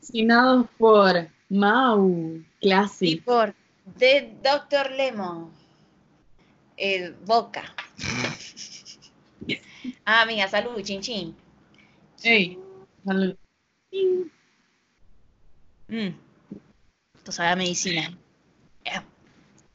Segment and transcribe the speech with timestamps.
[0.00, 3.22] Patrocinados por Mau Y Classic.
[3.24, 3.54] por
[3.98, 4.90] The Dr.
[4.92, 5.50] Lemon.
[6.76, 7.64] El Boca.
[10.04, 11.34] Ah, amiga, salud, chin chin.
[12.22, 12.58] Ey,
[13.04, 13.34] salud.
[15.88, 16.08] Mm.
[17.16, 18.16] Esto sabe a medicina.
[18.84, 19.00] Eh,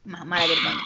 [0.04, 0.80] Más mala que el baño.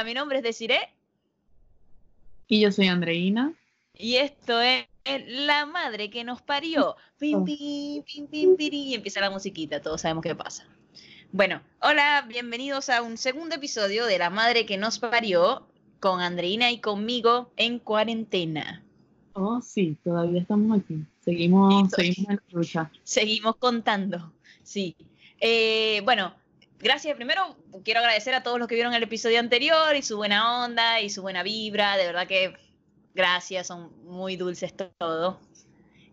[0.00, 0.88] Hola, mi nombre es Desiree
[2.48, 3.52] Y yo soy Andreina.
[3.92, 4.86] y esto es
[5.26, 6.96] La Madre que nos parió.
[7.18, 10.66] Pim, pim, pim, pim, piri, y empieza la musiquita, todos sabemos qué pasa.
[11.32, 15.66] Bueno, hola, bienvenidos a un segundo episodio de La Madre que nos parió
[16.00, 18.82] con Andreina y conmigo en cuarentena.
[19.34, 21.04] Oh, sí, todavía estamos aquí.
[21.22, 22.90] Seguimos, seguimos en la lucha.
[23.04, 24.96] Seguimos contando, sí.
[25.40, 26.39] Eh, bueno,
[26.80, 27.16] gracias.
[27.16, 31.00] Primero quiero agradecer a todos los que vieron el episodio anterior y su buena onda
[31.00, 31.96] y su buena vibra.
[31.96, 32.54] De verdad que
[33.14, 35.38] gracias, son muy dulces todo.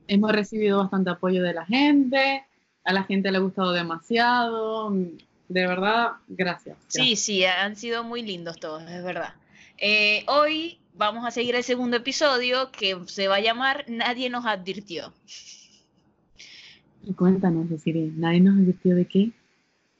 [0.07, 2.45] Hemos recibido bastante apoyo de la gente.
[2.83, 4.91] A la gente le ha gustado demasiado.
[5.49, 6.77] De verdad, gracias.
[6.87, 9.33] Sí, sí, han sido muy lindos todos, es verdad.
[9.77, 14.45] Eh, hoy vamos a seguir el segundo episodio que se va a llamar Nadie nos
[14.45, 15.13] advirtió.
[17.15, 19.31] Cuéntanos, Desiree, ¿nadie nos advirtió de qué?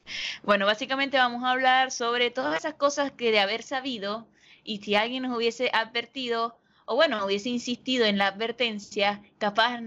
[0.44, 4.28] Bueno, básicamente vamos a hablar sobre todas esas cosas que de haber sabido
[4.64, 9.82] y si alguien nos hubiese advertido o bueno, hubiese insistido en la advertencia, capaz,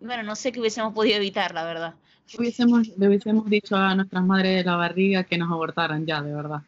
[0.00, 1.94] bueno, no sé qué hubiésemos podido evitar, la verdad.
[2.38, 6.32] Hubiésemos, le hubiésemos dicho a nuestras madres de la barriga que nos abortaran ya, de
[6.32, 6.62] verdad.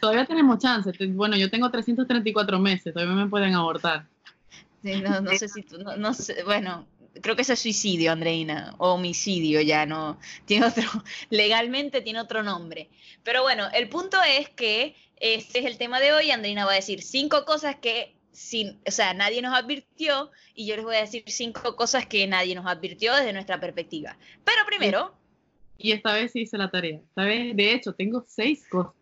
[0.00, 0.92] Todavía tenemos chance.
[1.08, 4.06] Bueno, yo tengo 334 meses, todavía me pueden abortar.
[4.84, 6.86] Sí, no, no sé si tú, no, no sé, bueno,
[7.22, 10.84] creo que ese es suicidio, Andreina, o homicidio, ya no, tiene otro,
[11.30, 12.88] legalmente tiene otro nombre.
[13.22, 16.76] Pero bueno, el punto es que este es el tema de hoy, Andreina va a
[16.76, 21.00] decir cinco cosas que, sin, o sea, nadie nos advirtió, y yo les voy a
[21.00, 24.16] decir cinco cosas que nadie nos advirtió desde nuestra perspectiva.
[24.44, 25.14] Pero primero,
[25.78, 27.00] Y esta vez sí hice la tarea.
[27.00, 28.92] Esta vez, de hecho, tengo seis cosas.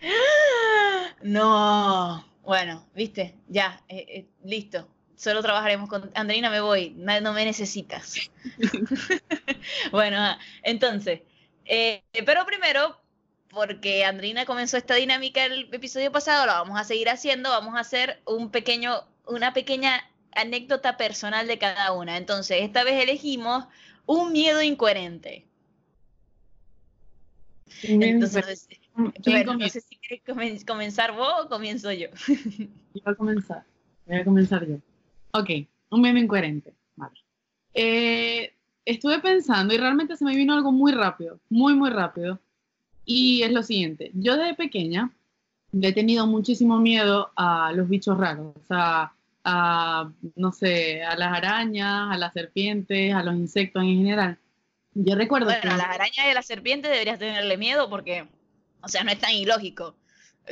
[1.22, 4.88] no, bueno, viste, ya, eh, eh, listo.
[5.16, 8.16] Solo trabajaremos con Andreina, me voy, no me necesitas.
[9.92, 11.22] bueno, ah, entonces,
[11.64, 13.00] eh, pero primero,
[13.48, 17.80] porque Andreina comenzó esta dinámica el episodio pasado, la vamos a seguir haciendo, vamos a
[17.80, 20.00] hacer un pequeño, una pequeña
[20.34, 22.16] anécdota personal de cada una.
[22.16, 23.66] Entonces, esta vez elegimos
[24.06, 25.46] un miedo incoherente.
[27.82, 28.82] Entonces, ¿quién
[29.26, 32.08] bueno, no sé si quieres comen- comenzar vos o comienzo yo.
[32.28, 33.64] Yo voy a comenzar.
[34.06, 34.76] Voy a comenzar yo.
[35.34, 35.50] Ok,
[35.90, 36.72] un meme incoherente.
[36.94, 37.14] Vale.
[37.74, 42.38] Eh, estuve pensando y realmente se me vino algo muy rápido, muy, muy rápido.
[43.04, 45.10] Y es lo siguiente, yo desde pequeña
[45.72, 49.12] le he tenido muchísimo miedo a los bichos raros, o sea,
[49.42, 54.38] a, no sé, a las arañas, a las serpientes, a los insectos en general.
[54.94, 55.68] Yo recuerdo Bueno, que...
[55.68, 58.26] a las arañas y a las serpientes deberías tenerle miedo porque,
[58.80, 59.96] o sea, no es tan ilógico.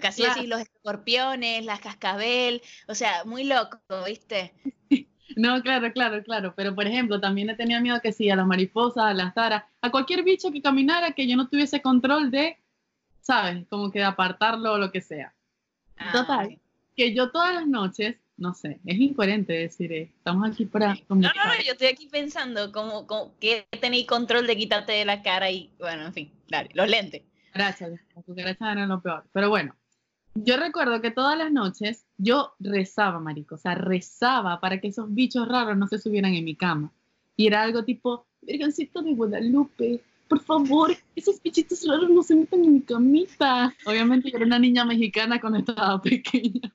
[0.01, 0.35] Casi Claro.
[0.37, 4.53] decís los escorpiones, las cascabel, o sea, muy loco, ¿viste?
[5.37, 6.55] No, claro, claro, claro.
[6.57, 9.65] Pero por ejemplo, también le tenía miedo que sí, a las mariposas, a las taras,
[9.81, 12.59] a cualquier bicho que caminara que yo no tuviese control de,
[13.21, 13.67] ¿sabes?
[13.69, 15.35] Como que de apartarlo o lo que sea.
[16.13, 16.47] Total.
[16.47, 16.59] ok.
[16.97, 21.17] Que yo todas las noches, no sé, es incoherente decir, eh, estamos aquí para No,
[21.17, 25.23] no, no, yo estoy aquí pensando como, como que tenéis control de quitarte de la
[25.23, 27.23] cara y, bueno, en fin, dale, los lentes.
[27.47, 29.25] Cucarachas, las cucarachas eran lo peor.
[29.33, 29.75] Pero bueno,
[30.35, 35.13] yo recuerdo que todas las noches yo rezaba, marico, o sea, rezaba para que esos
[35.13, 36.93] bichos raros no se subieran en mi cama.
[37.37, 42.65] Y era algo tipo, Virgencito de Guadalupe, por favor, esos bichitos raros no se metan
[42.65, 43.75] en mi camita.
[43.85, 46.75] Obviamente yo era una niña mexicana cuando estaba pequeña.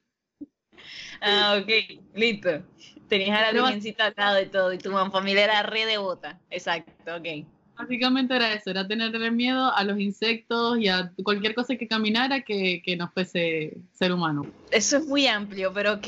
[1.22, 2.64] Ah, ok, listo.
[3.08, 6.40] Tenías a la virgencita al lado de todo y tu familia era re devota.
[6.50, 7.48] Exacto, ok.
[7.78, 12.42] Básicamente era eso, era tenerle miedo a los insectos y a cualquier cosa que caminara
[12.42, 14.46] que, que no fuese ser humano.
[14.72, 16.08] Eso es muy amplio, pero ok.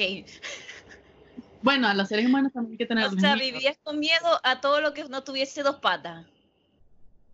[1.62, 4.62] Bueno, a los seres humanos también hay que tener O sea, vivías con miedo a
[4.62, 6.25] todo lo que no tuviese dos patas.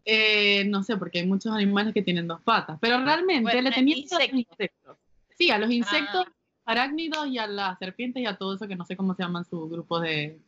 [0.04, 3.72] Eh, no sé, porque hay muchos animales que tienen dos patas, pero realmente Bueno, le
[3.72, 4.40] tenía miedo a los insectos.
[4.52, 4.98] insectos.
[5.38, 6.32] Sí, a los insectos, Ah.
[6.66, 9.46] arácnidos y a las serpientes y a todo eso que no sé cómo se llaman
[9.46, 10.40] sus grupos de,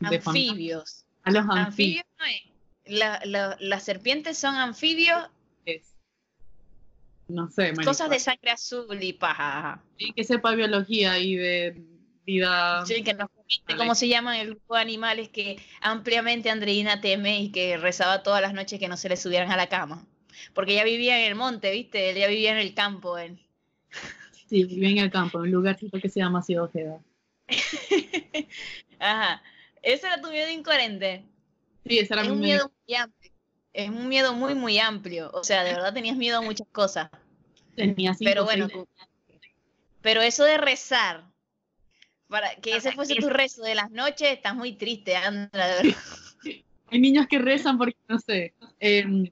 [0.00, 0.50] de familia.
[0.52, 1.04] Anfibios.
[1.22, 1.66] A los anfibios.
[1.66, 2.55] Anfibios no es.
[2.86, 5.28] La- la- las serpientes son anfibios,
[7.28, 7.90] No sé, marico.
[7.90, 9.82] cosas de sangre azul y paja.
[9.98, 11.82] Y que sepa biología y de,
[12.26, 12.84] vida.
[12.86, 17.40] Sí, que nos comente cómo se llaman el grupo de animales que ampliamente Andreina teme
[17.40, 20.04] y que rezaba todas las noches que no se le subieran a la cama.
[20.52, 22.10] Porque ella vivía en el monte, ¿viste?
[22.10, 23.16] Ella vivía en el campo.
[23.18, 23.40] En...
[24.48, 27.00] Sí, vivía en el campo, en un lugarcito que se llama Ciudad Ojeda.
[29.00, 29.42] Ajá.
[29.82, 31.24] ¿Ese era tu miedo incoherente?
[31.88, 32.72] Sí, ese era es mi un miedo.
[32.86, 33.32] muy amplio.
[33.72, 35.30] Es un miedo muy, muy amplio.
[35.34, 37.10] O sea, de verdad tenías miedo a muchas cosas.
[37.74, 38.84] Tenía cinco, Pero bueno, seis-
[40.00, 41.24] pero eso de rezar,
[42.28, 46.00] para que ese fuese tu rezo de las noches, estás muy triste, Andra, de verdad.
[46.88, 49.30] hay niños que rezan porque, no sé, em,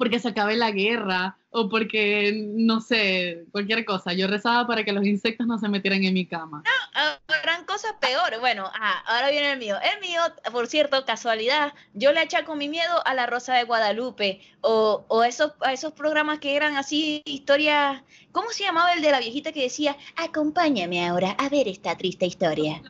[0.00, 4.14] porque se acabe la guerra o porque, no sé, cualquier cosa.
[4.14, 6.62] Yo rezaba para que los insectos no se metieran en mi cama.
[7.28, 8.40] Habrán cosas peores.
[8.40, 9.76] Bueno, ah, ahora viene el mío.
[9.82, 14.40] El mío, por cierto, casualidad, yo le achaco mi miedo a la Rosa de Guadalupe
[14.62, 18.02] o, o esos, a esos programas que eran así, historias.
[18.32, 22.24] ¿Cómo se llamaba el de la viejita que decía, acompáñame ahora a ver esta triste
[22.24, 22.80] historia?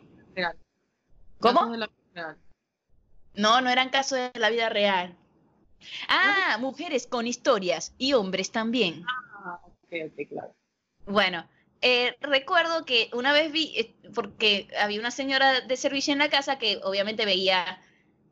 [1.40, 1.74] ¿Cómo?
[3.34, 5.16] No, no eran casos de la vida real.
[6.08, 9.04] Ah, mujeres con historias y hombres también.
[9.44, 10.54] Ah, ok, ok, claro.
[11.06, 11.48] Bueno,
[11.80, 16.28] eh, recuerdo que una vez vi, eh, porque había una señora de servicio en la
[16.30, 17.82] casa que obviamente veía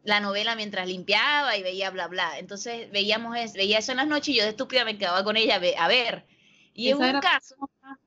[0.05, 2.39] la novela mientras limpiaba y veía bla bla.
[2.39, 5.37] Entonces veíamos es- veía eso en las noches y yo de estúpida me quedaba con
[5.37, 6.25] ella a ve- a ver.
[6.75, 7.57] Y en Esa un era- caso,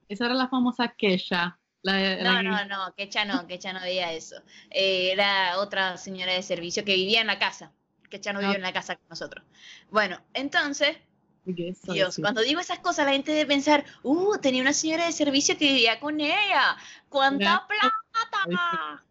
[0.08, 1.58] Esa era la famosa Kesha.
[1.84, 4.36] La, la no, no, no, Quecha no, Quecha no veía eso.
[4.70, 7.72] Eh, era otra señora de servicio que vivía en la casa.
[8.12, 8.42] Quecha no Ah.
[8.44, 9.44] vivía en la casa con nosotros.
[9.90, 10.98] Bueno, entonces
[11.44, 15.12] que Dios, cuando digo esas cosas, la gente debe pensar, uh, tenía una señora de
[15.12, 16.78] servicio que vivía con ella.
[17.10, 19.04] ¡Cuánta plata!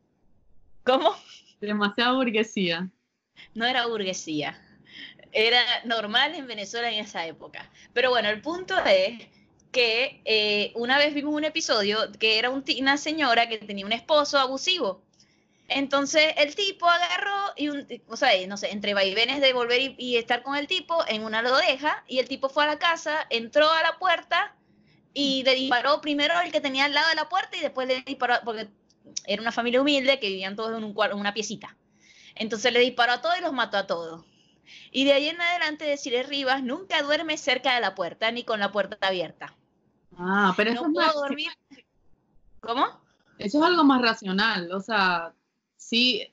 [0.85, 1.17] ¿Cómo?
[1.61, 2.89] Demasiada burguesía.
[3.55, 4.57] No era burguesía.
[5.33, 7.69] Era normal en Venezuela en esa época.
[7.93, 9.27] Pero bueno, el punto es
[9.73, 13.93] que eh, una vez vimos un episodio que era un una señora que tenía un
[13.93, 15.03] esposo abusivo.
[15.73, 19.95] Entonces el tipo agarró y, un, o sea, no sé, entre vaivenes de volver y,
[19.99, 22.79] y estar con el tipo, en una lo deja y el tipo fue a la
[22.81, 24.57] casa, entró a la puerta
[25.15, 28.03] y le disparó primero el que tenía al lado de la puerta y después le
[28.03, 28.69] disparó, porque
[29.27, 31.77] era una familia humilde que vivían todos en, un en una piecita.
[32.35, 34.25] Entonces le disparó a todos y los mató a todos.
[34.91, 38.59] Y de ahí en adelante decirle Rivas nunca duerme cerca de la puerta ni con
[38.59, 39.55] la puerta abierta.
[40.19, 41.51] Ah, pero eso, No es más- dormir.
[42.61, 42.87] ¿Cómo?
[43.39, 44.71] eso es algo más racional.
[44.73, 45.33] O sea,
[45.81, 46.31] sí.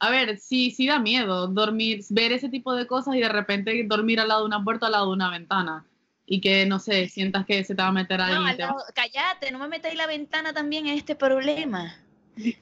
[0.00, 3.82] A ver, sí, sí da miedo dormir, ver ese tipo de cosas y de repente
[3.84, 5.86] dormir al lado de una puerta, al lado de una ventana.
[6.24, 8.42] Y que, no sé, sientas que se te va a meter alguien.
[8.42, 11.96] No, al te no me metáis la ventana también en este problema.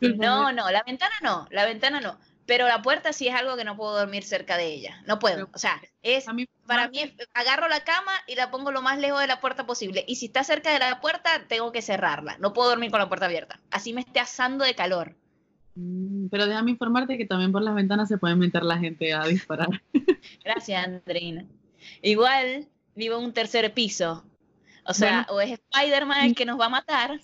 [0.01, 2.19] No, no, la ventana no, la ventana no.
[2.47, 5.03] Pero la puerta sí es algo que no puedo dormir cerca de ella.
[5.07, 5.35] No puedo.
[5.35, 8.83] Pero- O sea, es mí, para mí es- agarro la cama y la pongo lo
[8.83, 10.05] más lejos de la puerta posible.
[10.07, 12.39] Y si está cerca de la puerta, tengo que cerrarla.
[12.39, 13.61] No puedo dormir con la puerta abierta.
[13.73, 15.17] Así me esté asando de calor.
[15.77, 19.25] Mm, Pero déjame informarte que también por las ventanas se puede meter la gente a
[19.27, 19.69] disparar.
[20.45, 21.45] Gracias, Andreina.
[22.03, 24.25] Igual vivo en un tercer piso.
[24.85, 27.21] O sea, o es Spider-Man el que nos va a matar.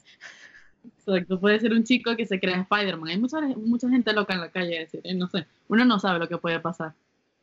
[0.85, 3.09] Exacto, puede ser un chico que se crea Spider-Man.
[3.09, 5.99] Hay mucha, mucha gente loca en la calle, es decir, eh, no sé, uno no
[5.99, 6.95] sabe lo que puede pasar.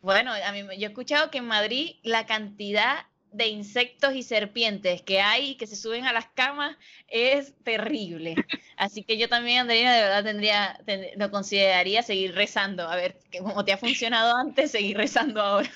[0.01, 5.01] Bueno, a mí, yo he escuchado que en Madrid la cantidad de insectos y serpientes
[5.01, 6.77] que hay y que se suben a las camas
[7.07, 8.43] es terrible.
[8.77, 12.87] Así que yo también, Andreina, de verdad tendría, ten- lo consideraría seguir rezando.
[12.87, 15.69] A ver, que como te ha funcionado antes, seguir rezando ahora.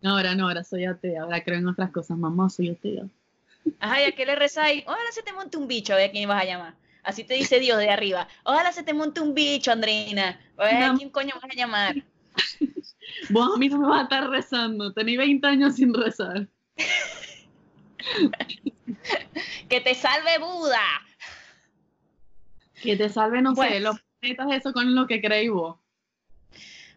[0.00, 3.08] No, ahora no, ahora soy atea, ahora creo en otras cosas, mamá, soy atea.
[3.80, 4.84] Ajá, ¿y a qué le rezáis?
[4.86, 6.74] Ojalá se te monte un bicho, a ver a quién vas a llamar.
[7.02, 8.28] Así te dice Dios de arriba.
[8.44, 10.40] Ojalá se te monte un bicho, Andreina.
[10.56, 11.96] A ver a quién coño vas a llamar.
[13.28, 16.48] Vos a mí no me vas a estar rezando, tenéis 20 años sin rezar.
[19.68, 20.80] Que te salve Buda.
[22.82, 25.78] Que te salve, no sé, los planetas, eso con lo que creéis vos.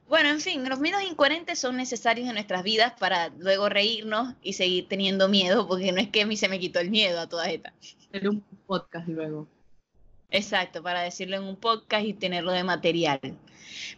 [0.07, 4.53] Bueno, en fin, los miedos incoherentes son necesarios en nuestras vidas para luego reírnos y
[4.53, 7.29] seguir teniendo miedo, porque no es que a mí se me quitó el miedo a
[7.29, 7.73] todas estas.
[8.09, 9.47] Hacer un podcast luego.
[10.29, 13.19] Exacto, para decirlo en un podcast y tenerlo de material.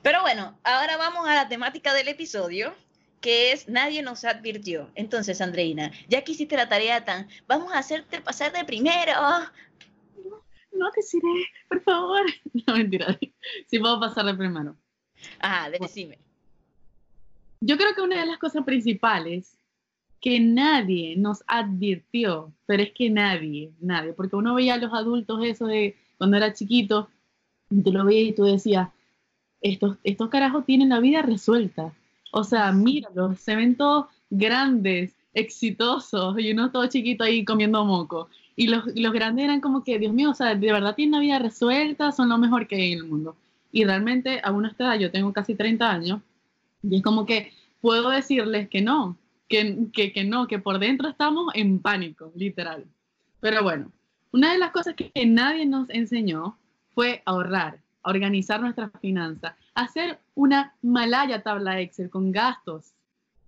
[0.02, 2.76] Pero bueno, ahora vamos a la temática del episodio,
[3.24, 4.92] que es Nadie nos advirtió.
[4.96, 9.14] Entonces, Andreina, ya que hiciste la tarea tan, vamos a hacerte pasar de primero.
[10.74, 12.26] No te diré, por favor.
[12.68, 13.18] No, mentira.
[13.68, 14.76] Sí puedo pasar de primero.
[15.40, 16.20] Ajá, decime.
[17.62, 19.58] Yo creo que una de las cosas principales
[20.20, 25.44] que nadie nos advirtió, pero es que nadie, nadie, porque uno veía a los adultos
[25.46, 27.10] eso de cuando era chiquito,
[27.70, 28.90] y tú lo veías y tú decías,
[29.62, 31.94] estos, estos carajos tienen la vida resuelta.
[32.36, 38.28] O sea, míralos, se ven todos grandes, exitosos, y uno todo chiquito ahí comiendo moco.
[38.56, 41.20] Y los, los grandes eran como que, Dios mío, o sea, de verdad tienen la
[41.20, 43.36] vida resuelta, son lo mejor que hay en el mundo.
[43.72, 46.22] Y realmente a una edad, yo tengo casi 30 años,
[46.82, 49.16] y es como que puedo decirles que no,
[49.48, 52.84] que, que, que no, que por dentro estamos en pánico, literal.
[53.42, 53.92] Pero bueno,
[54.32, 56.58] una de las cosas que nadie nos enseñó
[56.96, 62.94] fue ahorrar, organizar nuestras finanzas, hacer una malaya tabla Excel con gastos.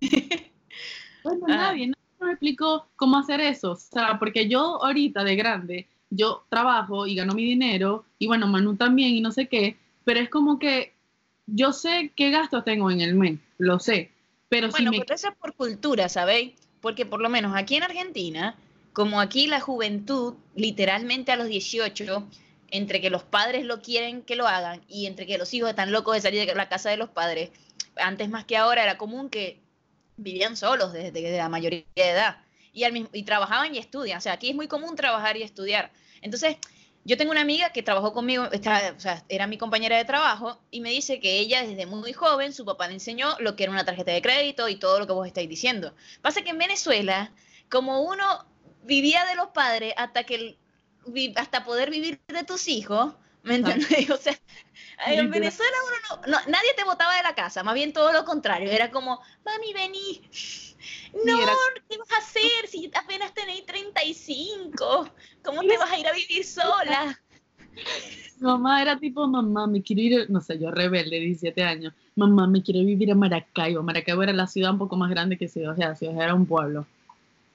[1.24, 1.56] bueno, ah.
[1.56, 3.72] nadie, me explicó cómo hacer eso.
[3.72, 8.46] O sea, porque yo ahorita de grande, yo trabajo y gano mi dinero, y bueno,
[8.46, 10.92] Manu también, y no sé qué, pero es como que
[11.46, 14.10] yo sé qué gastos tengo en el mes, lo sé.
[14.48, 15.04] Pero bueno, si me...
[15.08, 16.54] eso es por cultura, ¿sabéis?
[16.80, 18.54] Porque por lo menos aquí en Argentina,
[18.92, 22.26] como aquí la juventud, literalmente a los 18,
[22.70, 25.92] entre que los padres lo quieren que lo hagan y entre que los hijos están
[25.92, 27.50] locos de salir de la casa de los padres,
[27.96, 29.60] antes más que ahora era común que
[30.16, 32.38] vivían solos desde, la mayoría de edad
[32.72, 34.18] y, al mismo, y trabajaban y estudian.
[34.18, 35.90] O sea, aquí es muy común trabajar y estudiar.
[36.20, 36.56] Entonces,
[37.04, 38.62] yo tengo una amiga que trabajó conmigo, o
[39.00, 42.64] sea, era mi compañera de trabajo, y me dice que ella desde muy joven, su
[42.64, 45.26] papá le enseñó lo que era una tarjeta de crédito y todo lo que vos
[45.26, 45.94] estáis diciendo.
[46.20, 47.32] Pasa que en Venezuela,
[47.70, 48.44] como uno
[48.82, 50.56] vivía de los padres hasta que
[51.36, 53.88] hasta poder vivir de tus hijos, ¿me entiendes?
[54.10, 54.38] O sea,
[55.06, 58.70] en Venezuela uno no, nadie te botaba de la casa, más bien todo lo contrario,
[58.70, 60.22] era como, mami, vení.
[61.24, 61.38] No,
[61.88, 65.08] ¿qué vas a hacer si apenas tenéis 35?
[65.42, 67.18] ¿Cómo te vas a ir a vivir sola?
[68.40, 72.62] Mamá era tipo, mamá, me quiero ir, no sé, yo rebelde, 17 años, mamá, me
[72.62, 73.82] quiero vivir a Maracaibo.
[73.82, 76.86] Maracaibo era la ciudad un poco más grande que Ciudad Ciudad Ciudad era un pueblo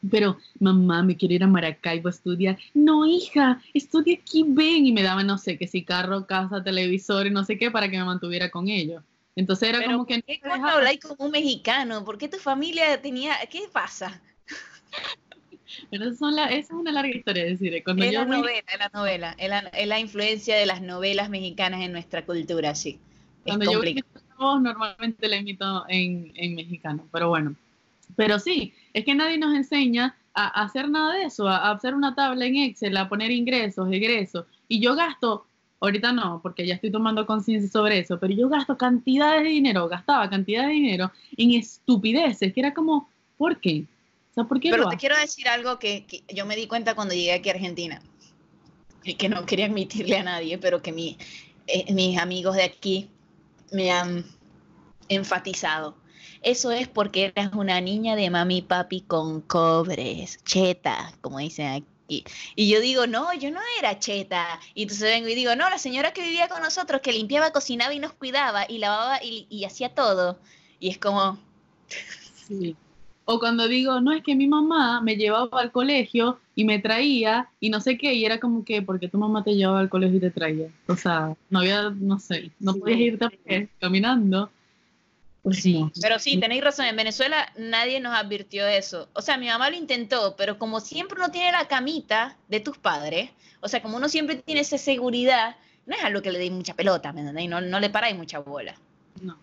[0.10, 2.58] pero mamá, me quiero ir a Maracaibo a estudiar.
[2.74, 4.86] No, hija, estudia aquí, ven.
[4.86, 7.90] Y me daba, no sé, que si carro, casa, televisor y no sé qué para
[7.90, 9.04] que me mantuviera con ellos.
[9.36, 10.22] Entonces era como que...
[10.22, 12.04] ¿Qué no habláis como un mexicano?
[12.04, 13.34] ¿Por qué tu familia tenía...
[13.50, 14.22] ¿Qué pasa?
[15.90, 17.82] Pero son la, esa es una larga historia, decir.
[17.84, 21.30] Cuando es la novela, es la novela, es la, es la, influencia de las novelas
[21.30, 23.00] mexicanas en nuestra cultura, sí.
[23.44, 23.82] Cuando yo
[24.38, 27.56] voz, normalmente la imito en, en mexicano, pero bueno.
[28.16, 32.16] Pero sí, es que nadie nos enseña a, hacer nada de eso, a, hacer una
[32.16, 34.46] tabla en Excel, a poner ingresos, egresos.
[34.68, 35.46] Y yo gasto,
[35.80, 39.88] ahorita no, porque ya estoy tomando conciencia sobre eso, pero yo gasto cantidades de dinero,
[39.88, 43.86] gastaba cantidades de dinero en estupideces, que era como, ¿por qué?
[44.32, 47.14] O sea, ¿por qué pero te quiero decir algo que, yo me di cuenta cuando
[47.14, 48.02] llegué aquí a Argentina,
[49.04, 51.18] y que no quería admitirle a nadie, pero que mi,
[51.68, 53.10] eh, mis amigos de aquí
[53.72, 54.26] me han
[55.10, 55.96] enfatizado
[56.42, 61.68] eso es porque eras una niña de mami y papi con cobres, cheta, como dicen
[61.68, 62.26] aquí.
[62.56, 64.60] Y yo digo, no, yo no era cheta.
[64.74, 67.94] Y entonces vengo y digo, no, la señora que vivía con nosotros, que limpiaba, cocinaba
[67.94, 70.38] y nos cuidaba y lavaba y, hacía todo.
[70.80, 71.38] Y es como...
[72.48, 72.76] Sí.
[73.26, 77.48] O cuando digo, no, es que mi mamá me llevaba al colegio y me traía
[77.60, 80.18] y no sé qué, y era como que, porque tu mamá te llevaba al colegio
[80.18, 80.68] y te traía.
[80.88, 84.50] O sea, no había, no sé, no podías irte caminando.
[85.44, 85.92] Pues sí.
[86.02, 89.10] Pero sí, tenéis razón, en Venezuela nadie nos advirtió eso.
[89.14, 92.78] O sea, mi mamá lo intentó, pero como siempre uno tiene la camita de tus
[92.78, 95.56] padres, o sea, como uno siempre tiene esa seguridad,
[95.86, 97.50] no es algo que le dé mucha pelota, ¿me entendéis?
[97.50, 98.76] No, no le paráis mucha bola.
[99.22, 99.38] No,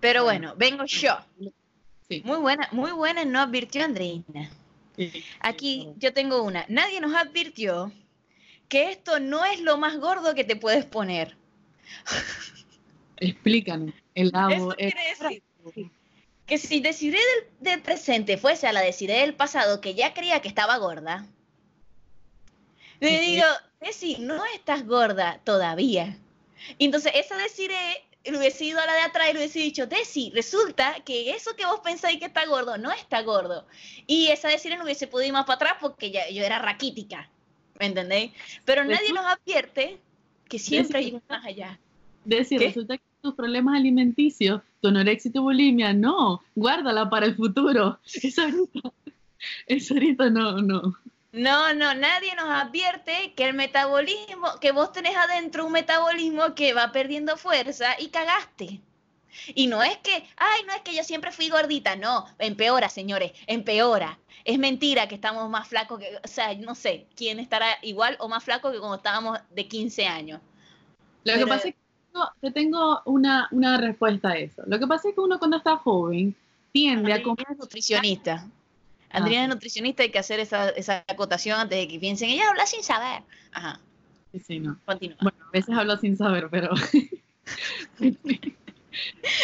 [0.00, 1.16] Pero bueno, vengo yo.
[2.08, 2.22] Sí.
[2.24, 4.50] Muy buena, muy buena, no advirtió Andreina.
[5.40, 6.64] Aquí yo tengo una.
[6.68, 7.92] Nadie nos advirtió
[8.68, 11.36] que esto no es lo más gordo que te puedes poner.
[13.18, 13.94] Explícanos.
[14.14, 14.76] El agua.
[16.46, 17.20] que si Desiree
[17.60, 21.26] del, presente fuese a la Desiree del pasado, que ya creía que estaba gorda,
[23.00, 23.44] le digo,
[23.80, 26.18] Desi, no estás gorda todavía.
[26.78, 29.86] Y entonces esa Desiree le hubiese ido a la de atrás y le hubiese dicho,
[29.86, 33.66] Desi, resulta que eso que vos pensáis que está gordo, no está gordo.
[34.06, 37.30] Y esa Desiree no hubiese podido ir más para atrás porque ya, yo era raquítica,
[37.78, 38.32] ¿me entendéis?
[38.64, 40.00] Pero nadie nos advierte
[40.48, 41.78] que siempre hay más allá.
[42.26, 47.36] Desi, resulta que tus problemas alimenticios, tu anorexia y tu bulimia, no, guárdala para el
[47.36, 47.98] futuro.
[48.04, 48.92] Eso ahorita,
[49.66, 50.96] eso ahorita no, no.
[51.32, 56.72] No, no, nadie nos advierte que el metabolismo, que vos tenés adentro un metabolismo que
[56.72, 58.80] va perdiendo fuerza y cagaste.
[59.54, 63.32] Y no es que, ay, no es que yo siempre fui gordita, no, empeora, señores,
[63.46, 64.18] empeora.
[64.44, 68.28] Es mentira que estamos más flacos que, o sea, no sé, quién estará igual o
[68.28, 70.40] más flaco que cuando estábamos de 15 años.
[71.24, 71.85] Lo que pasa es que
[72.40, 74.62] te tengo una, una, respuesta a eso.
[74.66, 76.34] Lo que pasa es que uno cuando está joven
[76.72, 77.46] tiende a comer...
[77.58, 78.48] nutricionista.
[79.10, 82.66] Andrea es nutricionista, hay que hacer esa, esa acotación antes de que piensen, ella habla
[82.66, 83.22] sin saber.
[83.52, 83.80] Ajá.
[84.32, 84.78] Sí, sí, no.
[84.84, 85.16] Continúa.
[85.22, 86.70] Bueno, a veces hablo sin saber, pero...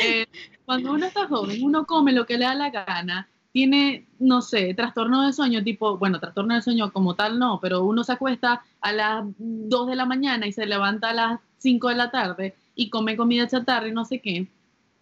[0.04, 0.26] eh,
[0.64, 4.72] cuando uno está joven, uno come lo que le da la gana tiene, no sé,
[4.74, 8.64] trastorno de sueño, tipo, bueno, trastorno de sueño como tal no, pero uno se acuesta
[8.80, 12.54] a las 2 de la mañana y se levanta a las 5 de la tarde
[12.74, 14.46] y come comida chatarra y no sé qué.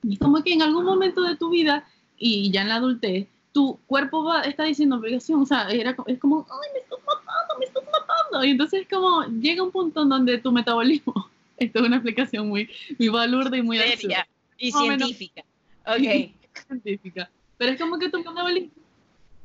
[0.03, 1.87] Y es como que en algún momento de tu vida
[2.17, 6.19] y ya en la adultez, tu cuerpo va, está diciendo obligación, o sea, era, es
[6.19, 8.45] como, ay, me estás matando, me estás matando.
[8.45, 12.49] Y entonces es como, llega un punto en donde tu metabolismo, esto es una explicación
[12.49, 14.27] muy, muy balurda y muy Seria
[14.59, 15.43] y científica.
[15.87, 16.31] Ok.
[16.69, 17.31] científica.
[17.57, 18.71] Pero es como que tu metabolismo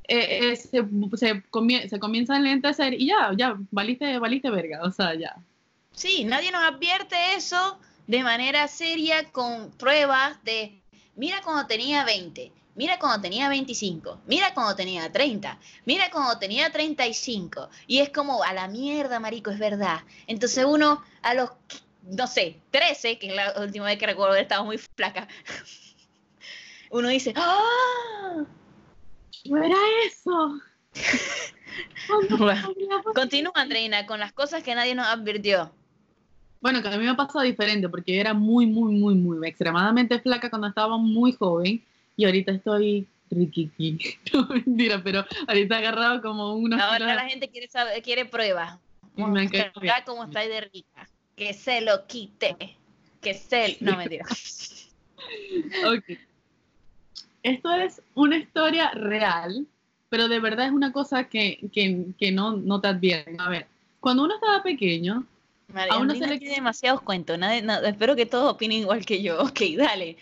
[0.07, 4.91] eh, eh, se, se, se, comienza a lentecer y ya, ya, valiste, valiste verga, o
[4.91, 5.35] sea, ya.
[5.93, 10.81] Sí, nadie nos advierte eso de manera seria con pruebas de,
[11.15, 16.71] mira cuando tenía 20, mira cuando tenía 25, mira cuando tenía 30, mira cuando tenía
[16.71, 17.69] 35.
[17.87, 20.01] Y es como, a la mierda, marico, es verdad.
[20.27, 21.49] Entonces uno a los,
[22.03, 25.27] no sé, 13, que es la última vez que recuerdo estaba muy flaca,
[26.91, 28.43] uno dice, ¡ah!
[29.45, 30.59] ¿No era eso?
[33.13, 35.73] Continúa, Andreina, con las cosas que nadie nos advirtió.
[36.65, 39.47] Bueno, que a mí me ha pasado diferente porque yo era muy, muy, muy, muy
[39.47, 41.79] extremadamente flaca cuando estaba muy joven
[42.17, 43.99] y ahorita estoy riquiqui.
[44.33, 46.83] No, mentira, pero ahorita agarrado como una...
[46.83, 48.79] Ahora la gente quiere saber, quiere pruebas.
[49.15, 51.07] Mira cómo está de rica.
[51.35, 52.55] Que se lo quite.
[53.21, 53.77] Que se...
[53.81, 54.25] No, mentira.
[55.85, 56.17] ok
[57.45, 59.67] esto es una historia real,
[60.09, 61.59] pero de verdad es una cosa que,
[62.33, 63.39] no, no te advierten.
[63.39, 63.67] A ver,
[63.99, 65.27] cuando uno estaba pequeño,
[65.73, 67.37] a uno se le tiene demasiados cuentos.
[67.83, 69.39] espero que todos opinen igual que yo.
[69.45, 70.17] Ok, dale.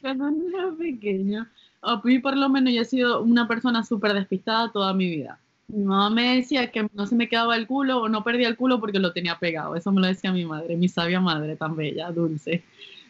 [0.00, 1.48] Cuando uno era pequeño,
[1.82, 5.38] a mí por lo menos yo he sido una persona súper despistada toda mi vida.
[5.68, 8.56] Mi mamá me decía que no se me quedaba el culo o no perdía el
[8.56, 9.74] culo porque lo tenía pegado.
[9.74, 12.62] Eso me lo decía mi madre, mi sabia madre tan bella, dulce.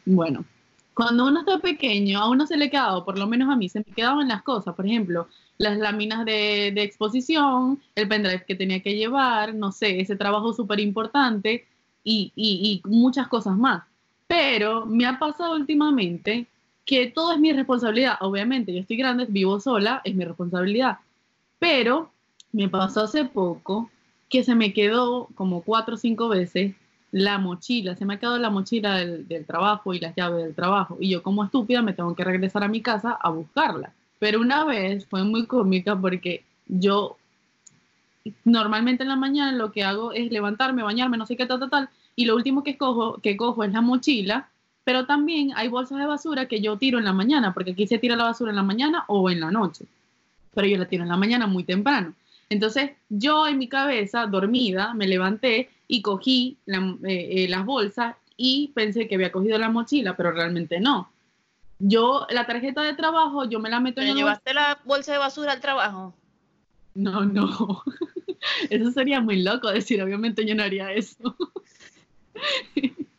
[0.05, 0.45] Bueno,
[0.95, 3.69] cuando uno está pequeño, a uno se le queda, o por lo menos a mí,
[3.69, 5.27] se me quedaban las cosas, por ejemplo,
[5.59, 10.81] las láminas de, exposición, el pendrive que tenía que llevar, no sé, ese trabajo súper
[10.81, 11.67] importante
[12.05, 13.85] y, muchas cosas más.
[14.27, 16.47] Pero me ha pasado últimamente
[16.85, 18.17] que todo es mi responsabilidad.
[18.21, 20.99] Obviamente, yo estoy grande, vivo sola, es mi responsabilidad.
[21.59, 22.11] Pero
[22.53, 23.91] me pasó hace poco
[24.29, 26.75] que se me quedó como cuatro o cinco veces
[27.13, 30.97] la mochila, se me ha quedado la mochila del, trabajo y las llaves del trabajo.
[30.99, 33.93] Y yo como estúpida me tengo que regresar a mi casa a buscarla.
[34.19, 37.19] Pero una vez fue muy cómica porque yo
[38.45, 41.71] normalmente en la mañana lo que hago es levantarme, bañarme, no sé qué tal, tal,
[41.71, 41.89] tal.
[42.17, 44.49] Y lo último que cojo, que cojo es la mochila.
[44.85, 47.99] Pero también hay bolsas de basura que yo tiro en la mañana, porque aquí se
[47.99, 49.85] tira la basura en la mañana o en la noche.
[50.55, 52.15] Pero yo la tiro en la mañana muy temprano.
[52.51, 58.73] Entonces yo en mi cabeza, dormida, me levanté y cogí eh, eh, las bolsas y
[58.75, 61.11] pensé que había cogido la mochila, pero realmente no.
[61.79, 65.19] Yo, la tarjeta de trabajo, yo me la meto en el llevaste la bolsa de
[65.19, 66.15] basura al trabajo?
[66.95, 67.83] No, no.
[68.71, 71.37] Eso sería muy loco decir, obviamente yo no haría eso.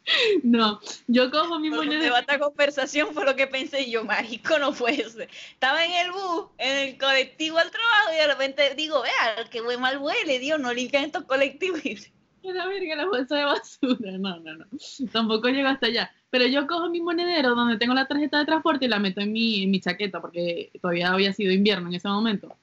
[0.44, 2.20] No, yo cojo mi moneda.
[2.20, 5.30] esta conversación fue lo que pensé yo, marico, no fuese.
[5.54, 9.62] Estaba en el bus, en el colectivo al trabajo y de repente digo, vea, que
[9.78, 11.82] mal huele, Dios, no limpian estos colectivos.
[12.44, 14.18] La verga, la bolsa de basura.
[14.18, 14.66] No, no, no.
[15.14, 16.12] Tampoco llego hasta allá.
[16.30, 19.32] Pero yo cojo mi monedero donde tengo la tarjeta de transporte y la meto en
[19.32, 22.54] mi, en mi chaqueta porque todavía había sido invierno en ese momento.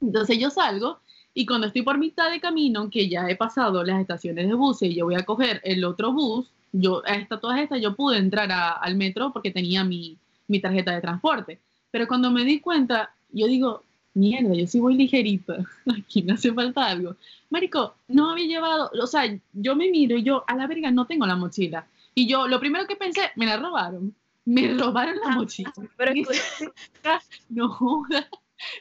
[0.00, 1.00] Entonces yo salgo
[1.34, 4.82] y cuando estoy por mitad de camino, que ya he pasado las estaciones de bus
[4.82, 8.50] y yo voy a coger el otro bus, yo, esta, todas estas, yo pude entrar
[8.52, 10.16] al metro porque tenía mi,
[10.46, 11.60] mi, tarjeta de transporte.
[11.90, 13.82] Pero cuando me di cuenta, yo digo,
[14.14, 15.56] mierda, yo sí voy ligerita,
[15.98, 17.16] aquí me hace falta algo.
[17.50, 21.06] Marico, no había llevado, o sea, yo me miro y yo, a la verga, no
[21.06, 21.86] tengo la mochila.
[22.14, 24.14] Y yo, lo primero que pensé, me la robaron.
[24.44, 25.72] Me robaron la ah, mochila.
[25.96, 26.12] Pero
[27.48, 28.04] no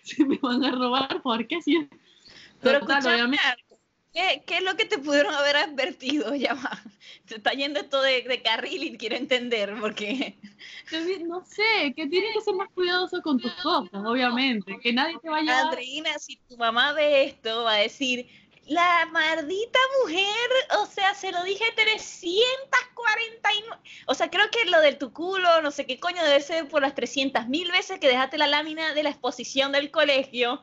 [0.04, 1.88] se me van a robar porque si
[2.63, 2.80] pero
[4.13, 6.36] ¿Qué, ¿Qué, es lo que te pudieron haber advertido?
[6.36, 6.82] Ya va.
[7.26, 10.38] Se está yendo esto de, de, carril y quiero entender porque...
[11.26, 14.78] No sé, que tienes que ser más cuidadoso con tus cosas, obviamente.
[14.82, 15.62] Que nadie te vaya a...
[15.63, 18.28] Andreina, si tu mamá ve esto, va a decir,
[18.67, 20.49] la maldita mujer,
[20.80, 23.82] o sea, se lo dije 349.
[24.08, 26.82] O sea, creo que lo de tu culo, no sé qué coño, debe ser por
[26.82, 30.62] las 300 mil veces que dejaste la lámina de la exposición del colegio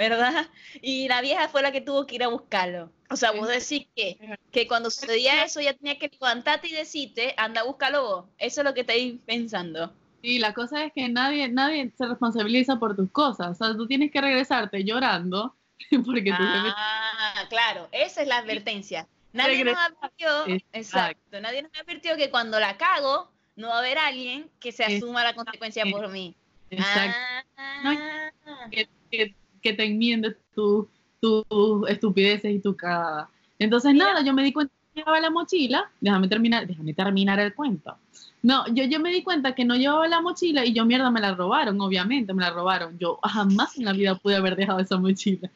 [0.00, 0.48] ¿verdad?
[0.80, 2.90] Y la vieja fue la que tuvo que ir a buscarlo.
[3.10, 7.34] O sea, vos decís que, que cuando sucedía eso ya tenía que levantarte y decirte,
[7.36, 8.24] anda, búscalo vos.
[8.38, 9.92] Eso es lo que estáis pensando.
[10.22, 13.48] Sí, la cosa es que nadie, nadie se responsabiliza por tus cosas.
[13.48, 15.54] O sea, tú tienes que regresarte llorando
[16.06, 19.06] porque Ah, claro, esa es la advertencia.
[19.34, 23.98] Nadie nos advirtió, exacto, nadie nos advirtió que cuando la cago, no va a haber
[23.98, 26.34] alguien que se asuma la consecuencia por mí.
[26.70, 27.16] Exacto.
[27.56, 28.30] Ah,
[28.70, 30.86] que, que, te enmiende tus
[31.20, 33.28] tu estupideces y tu cagada.
[33.58, 37.54] Entonces, nada, yo me di cuenta que llevaba la mochila, déjame terminar, déjame terminar el
[37.54, 37.96] cuento.
[38.42, 41.20] No, yo, yo me di cuenta que no llevaba la mochila y yo mierda me
[41.20, 42.98] la robaron, obviamente me la robaron.
[42.98, 45.50] Yo jamás en la vida pude haber dejado esa mochila.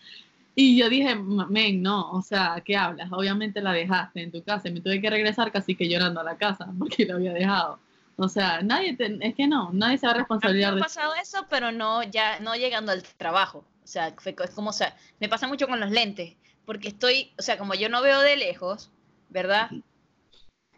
[0.55, 3.11] Y yo dije, men, no, o sea, ¿qué hablas?
[3.11, 6.25] Obviamente la dejaste en tu casa y me tuve que regresar casi que llorando a
[6.25, 7.79] la casa porque la había dejado.
[8.17, 10.75] O sea, nadie, es que no, nadie se va a responsabilizar.
[10.75, 13.65] Me ha pasado eso, pero no ya no llegando al trabajo.
[13.85, 17.43] O sea, es como, o sea, me pasa mucho con los lentes, porque estoy, o
[17.43, 18.91] sea, como yo no veo de lejos,
[19.29, 19.71] ¿verdad?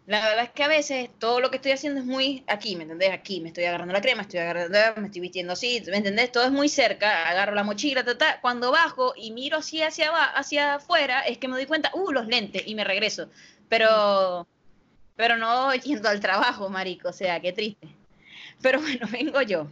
[0.05, 2.83] La verdad es que a veces todo lo que estoy haciendo es muy aquí, ¿me
[2.83, 3.11] entendés?
[3.11, 6.31] Aquí me estoy agarrando la crema, estoy agarrando, me estoy vistiendo así, ¿me entendés?
[6.31, 10.75] Todo es muy cerca, agarro la mochila, ta, cuando bajo y miro así hacia, hacia
[10.75, 13.29] afuera, es que me doy cuenta, uh, los lentes, y me regreso.
[13.67, 14.47] Pero,
[15.17, 17.87] pero no yendo al trabajo, marico, o sea, qué triste.
[18.61, 19.69] Pero bueno, vengo yo.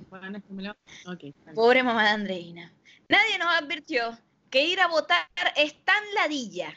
[1.53, 2.73] Pobre mamá de Andreina.
[3.09, 4.17] Nadie nos advirtió
[4.49, 6.73] que ir a votar es tan ladilla.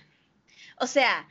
[0.78, 1.26] O sea,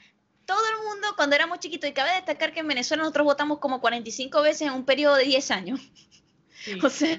[0.45, 3.81] todo el mundo cuando éramos chiquitos, y cabe destacar que en Venezuela nosotros votamos como
[3.81, 5.79] 45 veces en un periodo de 10 años.
[6.83, 7.15] O sea,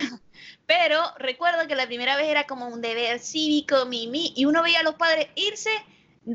[0.67, 4.81] pero recuerdo que la primera vez era como un deber cívico, mimi, y uno veía
[4.81, 5.71] a los padres irse,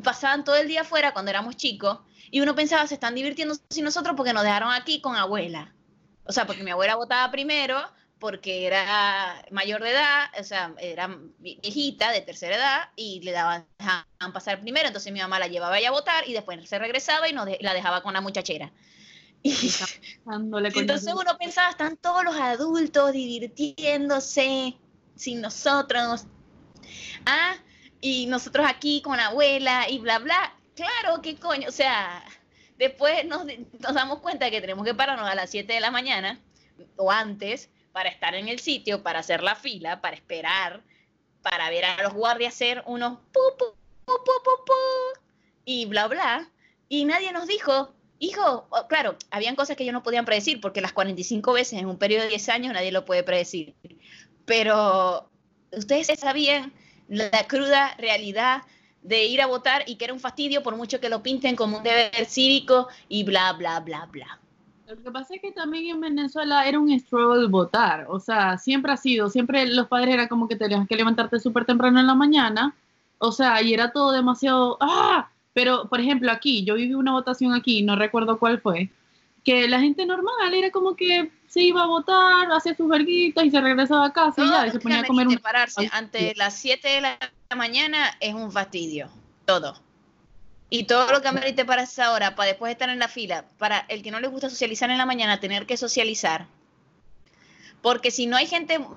[0.04, 2.00] pasaban todo el día afuera cuando éramos chicos,
[2.32, 5.76] y uno pensaba, se están divirtiendo sin nosotros porque nos dejaron aquí con abuela.
[6.24, 7.80] O sea, porque mi abuela votaba primero,
[8.24, 13.66] porque era mayor de edad, o sea, era viejita de tercera edad y le daban
[13.78, 17.34] dejaban pasar primero, entonces mi mamá la llevaba a votar y después se regresaba y
[17.34, 18.72] nos la dejaba con la muchachera.
[19.44, 24.78] Y, entonces uno pensaba, están todos los adultos divirtiéndose
[25.18, 26.24] sin nosotros.
[27.26, 27.56] Ah,
[28.00, 30.56] y nosotros aquí con la abuela y bla, bla.
[30.76, 32.24] Claro, qué coño, o sea,
[32.78, 33.46] después nos,
[33.82, 36.40] nos damos cuenta que tenemos que pararnos a las 7 de la mañana
[36.96, 40.82] o antes para estar en el sitio, para hacer la fila, para esperar,
[41.42, 43.66] para ver a los guardias hacer unos pu, pu,
[44.06, 45.22] pu, pu,
[45.64, 46.50] y bla, bla.
[46.90, 50.92] Y nadie nos dijo, hijo, claro, habían cosas que ellos no podían predecir, porque las
[50.92, 53.76] 45 veces en un periodo de 10 años nadie lo puede predecir.
[54.46, 55.30] Pero
[55.72, 56.74] ustedes sabían
[57.08, 58.64] la cruda realidad
[59.02, 61.78] de ir a votar y que era un fastidio por mucho que lo pinten como
[61.78, 64.40] un deber cívico y bla, bla, bla, bla.
[64.88, 68.92] Lo que pasa es que también en Venezuela era un struggle votar, o sea, siempre
[68.92, 72.16] ha sido, siempre los padres eran como que tenías que levantarte súper temprano en la
[72.16, 72.76] mañana,
[73.18, 75.30] o sea, y era todo demasiado, ¡ah!
[75.54, 78.90] Pero, por ejemplo, aquí, yo viví una votación aquí, no recuerdo cuál fue,
[79.44, 83.52] que la gente normal era como que se iba a votar, hacía sus verguitas y
[83.52, 85.38] se regresaba a casa y ya, y se ponía a comer un...
[85.38, 87.18] Pararse ante las 7 de la
[87.56, 89.10] mañana es un fastidio,
[89.46, 89.76] todo.
[90.76, 93.86] Y todo lo que amerite para esa hora, para después estar en la fila, para
[93.90, 96.48] el que no le gusta socializar en la mañana, tener que socializar.
[97.84, 98.88] Porque si no hay gente mm,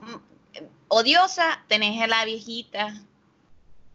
[0.89, 2.95] odiosa, tenés a la viejita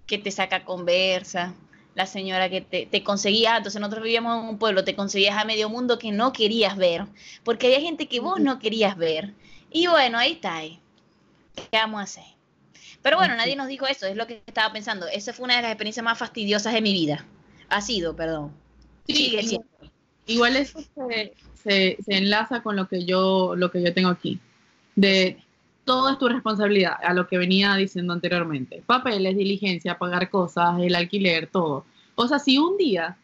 [0.06, 1.56] que te saca conversa,
[1.96, 5.67] la señora que te, conseguía, entonces nosotros vivíamos en un pueblo, te conseguías a medio
[5.67, 7.08] mundo que no querías ver,
[7.44, 9.34] porque había gente que vos no querías ver.
[9.72, 10.58] Y bueno, ahí está.
[10.58, 10.80] Ahí.
[11.56, 12.26] ¿Qué vamos a hacer?
[13.02, 15.08] Pero bueno, nadie nos dijo eso, es lo que estaba pensando.
[15.08, 17.26] Esa fue una de las experiencias más fastidiosas de mi vida.
[17.71, 18.51] Ha sido, perdón.
[19.07, 19.57] Sí,
[20.27, 20.79] Igual eso
[21.55, 24.39] se, enlaza con lo que yo, lo que yo tengo aquí.
[24.95, 25.38] De
[25.86, 28.84] todo es tu responsabilidad, a lo que venía diciendo anteriormente.
[28.86, 31.86] Papeles, diligencia, pagar cosas, el alquiler, todo.
[32.15, 33.17] O sea, si un día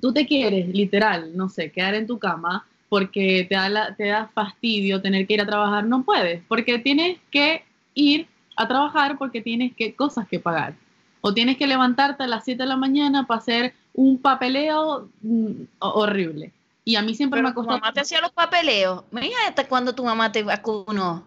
[0.00, 4.28] tú te quieres, literal, no sé, quedar en tu cama porque te da, te da
[4.34, 7.62] fastidio tener que ir a trabajar, no puedes, porque tienes que
[7.94, 10.74] ir a trabajar porque tienes que, cosas que pagar
[11.20, 15.52] o tienes que levantarte a las 7 de la mañana para hacer un papeleo mm,
[15.80, 16.52] horrible.
[16.84, 17.76] Y a mí siempre me costado...
[17.76, 19.04] Tu mamá te hacía los papeleos.
[19.10, 21.22] Mira hasta cuando tu mamá te vacunó.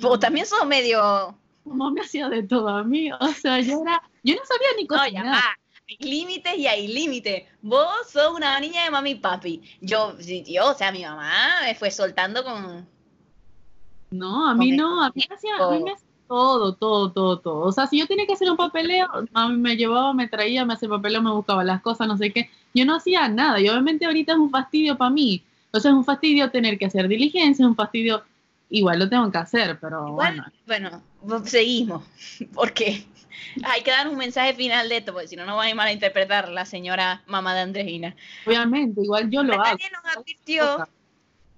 [0.00, 1.36] Vos también sos medio...
[1.64, 3.10] mamá me hacía de todo a mí.
[3.12, 4.02] O sea, yo era...
[4.22, 5.26] Yo no sabía ni cocinar.
[5.26, 5.32] No,
[5.88, 7.44] hay límites y hay límites.
[7.60, 9.62] Vos sos una niña de mami y papi.
[9.82, 12.88] Yo, yo, o sea, mi mamá me fue soltando con...
[14.10, 15.02] No, a mí no.
[15.04, 17.60] A mí, hacía, a mí me hacía todo, todo, todo, todo.
[17.60, 20.74] O sea, si yo tenía que hacer un papeleo, mami me llevaba, me traía, me
[20.74, 22.50] hacía papeleo, me buscaba las cosas, no sé qué.
[22.74, 23.60] Yo no hacía nada.
[23.60, 25.44] Y obviamente ahorita es un fastidio para mí.
[25.66, 28.24] Entonces es un fastidio tener que hacer diligencia, es un fastidio.
[28.68, 30.44] Igual lo tengo que hacer, pero bueno.
[30.66, 31.02] Bueno,
[31.44, 32.02] seguimos.
[32.54, 33.06] Porque
[33.62, 36.48] hay que dar un mensaje final de esto, porque si no, no va a malinterpretar
[36.48, 38.16] la señora mamá de Andreina.
[38.44, 39.64] Obviamente, igual yo lo hago.
[39.64, 40.88] Nadie nos advirtió,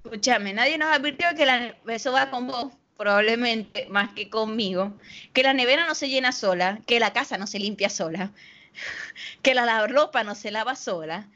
[0.05, 4.93] escúchame, nadie nos advirtió que la, eso va con vos probablemente más que conmigo,
[5.33, 8.33] que la nevera no se llena sola, que la casa no se limpia sola,
[9.43, 11.29] que la ropa no se lava sola,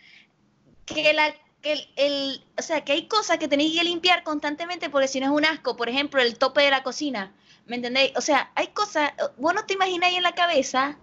[0.87, 5.09] que la que el, o sea, que hay cosas que tenéis que limpiar constantemente porque
[5.09, 7.35] si no es un asco, por ejemplo, el tope de la cocina.
[7.71, 8.13] ¿me entendéis?
[8.17, 10.99] O sea, hay cosas, vos no te imagináis en la cabeza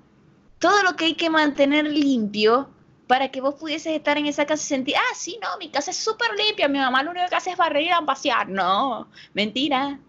[0.60, 2.70] todo lo que hay que mantener limpio
[3.08, 5.92] para que vos pudieses estar en esa casa y sentir, ah, sí, no, mi casa
[5.92, 8.50] es súper limpia, mi mamá lo único que hace es barrer y pasear.
[8.50, 10.00] No, mentira.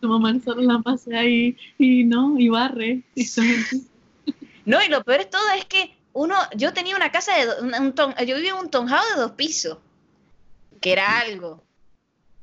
[0.00, 3.02] Tu mamá solo la pasea y, y no, y barre.
[4.64, 7.94] no, y lo peor de todo es que uno, yo tenía una casa de, un,
[8.26, 9.78] yo vivía en un tonjado de dos pisos,
[10.80, 11.62] que era algo.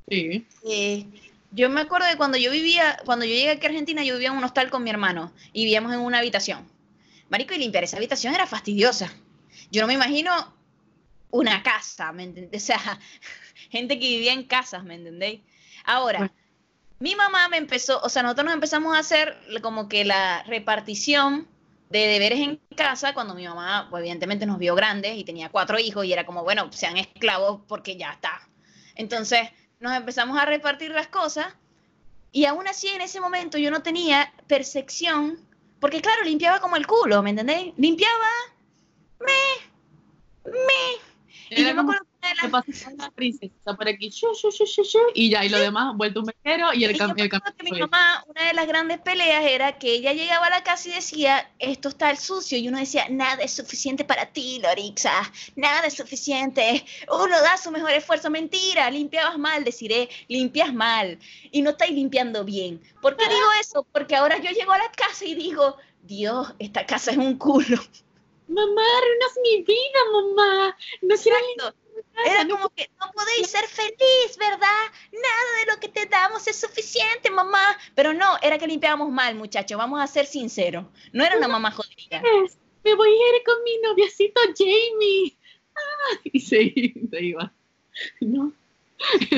[0.07, 0.45] Sí.
[0.65, 1.05] Eh,
[1.51, 4.29] yo me acuerdo de cuando yo vivía, cuando yo llegué aquí a Argentina, yo vivía
[4.29, 6.67] en un hostal con mi hermano y vivíamos en una habitación.
[7.29, 9.11] Marico, y limpiar esa habitación era fastidiosa.
[9.71, 10.31] Yo no me imagino
[11.31, 12.63] una casa, ¿me entendés?
[12.63, 12.99] O sea,
[13.69, 15.41] gente que vivía en casas, ¿me entendéis?
[15.85, 16.31] Ahora,
[16.99, 21.47] mi mamá me empezó, o sea, nosotros nos empezamos a hacer como que la repartición
[21.89, 25.77] de deberes en casa cuando mi mamá, pues, evidentemente nos vio grandes y tenía cuatro
[25.79, 28.47] hijos y era como, bueno, sean esclavos porque ya está.
[28.95, 31.47] Entonces, nos empezamos a repartir las cosas
[32.31, 35.39] y aún así en ese momento yo no tenía percepción,
[35.79, 37.73] porque claro, limpiaba como el culo, ¿me entendéis?
[37.77, 38.29] Limpiaba,
[39.19, 41.13] me, me.
[41.49, 42.05] Y yo me acuerdo
[42.41, 44.11] la princesa por aquí,
[45.13, 47.29] y ya, y lo demás, vuelto un mejero y el cambio.
[47.61, 50.93] Mi mamá, una de las grandes peleas era que ella llegaba a la casa y
[50.93, 55.85] decía, esto está el sucio, y uno decía, nada es suficiente para ti, Lorixa, nada
[55.87, 61.19] es suficiente, uno da su mejor esfuerzo, mentira, limpiabas mal, deciré, limpias mal,
[61.51, 62.81] y no estáis limpiando bien.
[63.01, 63.85] ¿Por qué digo eso?
[63.91, 67.81] Porque ahora yo llego a la casa y digo, Dios, esta casa es un culo.
[68.47, 70.77] Mamá, arruinas mi vida, mamá.
[71.01, 71.37] No quiero
[72.25, 74.83] era como que no podéis ser feliz, ¿verdad?
[75.11, 77.77] Nada de lo que te damos es suficiente, mamá.
[77.95, 79.77] Pero no, era que limpiábamos mal, muchachos.
[79.77, 80.85] Vamos a ser sinceros.
[81.11, 82.21] No era una mamá jodida.
[82.83, 85.35] Me voy a ir con mi noviacito Jamie.
[85.75, 86.73] Ah, y se,
[87.19, 87.51] iba.
[88.21, 88.53] No.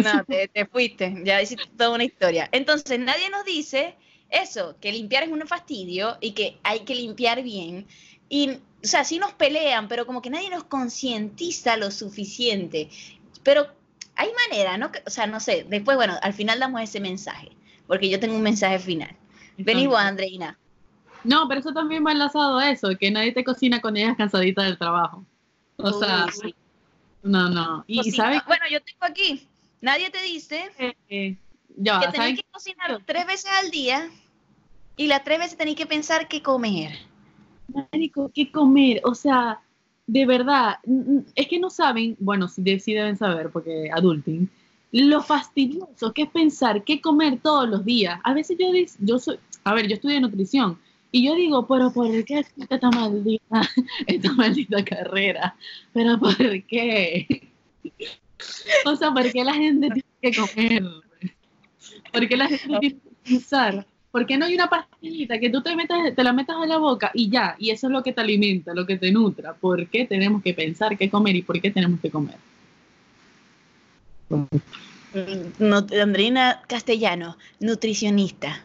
[0.03, 1.13] No, te, te, fuiste.
[1.23, 2.49] Ya hiciste toda una historia.
[2.51, 3.95] Entonces, nadie nos dice
[4.29, 7.87] eso, que limpiar es un fastidio y que hay que limpiar bien.
[8.29, 12.89] Y, o sea, sí nos pelean, pero como que nadie nos concientiza lo suficiente.
[13.43, 13.67] Pero
[14.15, 14.91] hay manera, ¿no?
[15.05, 17.51] O sea, no sé, después, bueno, al final damos ese mensaje,
[17.87, 19.15] porque yo tengo un mensaje final.
[19.57, 20.57] Vení vos, Andreina.
[21.23, 24.65] No, pero eso también va enlazado a eso, que nadie te cocina con ellas cansaditas
[24.65, 25.25] del trabajo.
[25.77, 26.27] O sea,
[27.23, 27.83] no, no.
[27.87, 29.47] Y sabes, bueno, yo tengo aquí,
[29.81, 31.37] nadie te dice eh, eh,
[31.75, 34.09] que tenés que cocinar tres veces al día
[34.95, 36.91] y las tres veces tenés que pensar qué comer.
[37.67, 39.01] Marico, ¿qué comer?
[39.03, 39.59] O sea,
[40.07, 40.75] de verdad,
[41.35, 44.49] es que no saben, bueno, sí, deben saber, porque adulting,
[44.91, 48.19] lo fastidioso que es pensar qué comer todos los días.
[48.23, 48.67] A veces yo,
[48.99, 50.77] yo soy, a ver, yo estudio nutrición
[51.11, 53.61] y yo digo, pero ¿por qué esta maldita,
[54.07, 55.55] esta maldita carrera?
[55.93, 57.49] ¿Pero por qué?
[58.85, 60.83] O sea, ¿por qué la gente tiene que comer?
[62.11, 63.87] ¿Por qué la gente tiene que pensar?
[64.15, 66.77] ¿Por qué no hay una pastillita que tú te, metas, te la metas a la
[66.77, 67.57] boca y ya?
[67.59, 69.53] Y eso es lo que te alimenta, lo que te nutra.
[69.55, 72.37] ¿Por qué tenemos que pensar qué comer y por qué tenemos que comer?
[75.59, 78.63] No, Andrina Castellano, nutricionista.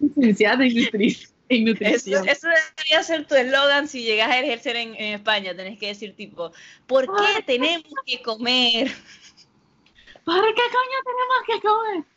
[0.00, 2.26] Licenciada en, nutrición.
[2.26, 2.48] Eso,
[2.78, 5.54] debería ser tu eslogan si llegas a ejercer en, España.
[5.54, 6.50] Tenés que decir tipo,
[6.86, 8.90] ¿por qué tenemos que comer?
[10.24, 12.11] ¿Para qué coño tenemos que comer?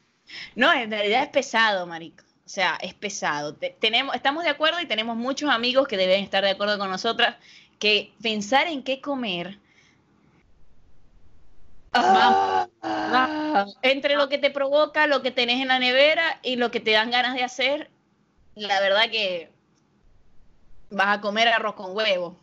[0.56, 2.24] No, en realidad es pesado, marico.
[2.46, 3.56] O sea, es pesado.
[3.80, 7.38] tenemos, estamos de acuerdo y tenemos muchos amigos que deben estar de acuerdo con nosotras
[7.80, 9.58] que pensar en qué comer.
[11.94, 12.68] Ah,
[13.82, 16.92] entre lo que te provoca, lo que tenés en la nevera y lo que te
[16.92, 17.90] dan ganas de hacer,
[18.54, 19.50] la verdad que
[20.90, 22.38] vas a comer arroz con huevo.